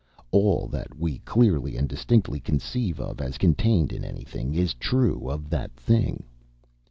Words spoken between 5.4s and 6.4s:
that thing."